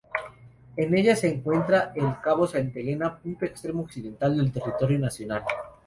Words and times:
En 0.77 0.97
ella 0.97 1.15
se 1.15 1.29
encuentra 1.31 1.93
el 1.95 2.15
cabo 2.23 2.47
Santa 2.47 2.79
Elena, 2.79 3.19
punto 3.19 3.45
extremo 3.45 3.83
occidental 3.83 4.35
del 4.35 4.51
territorio 4.51 4.97
nacional. 4.97 5.43